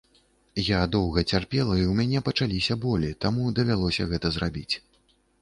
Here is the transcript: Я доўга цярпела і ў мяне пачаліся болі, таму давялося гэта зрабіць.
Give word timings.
Я 0.67 0.77
доўга 0.95 1.23
цярпела 1.31 1.75
і 1.81 1.85
ў 1.87 1.91
мяне 1.99 2.23
пачаліся 2.31 2.79
болі, 2.87 3.13
таму 3.27 3.53
давялося 3.61 4.09
гэта 4.17 4.35
зрабіць. 4.41 4.75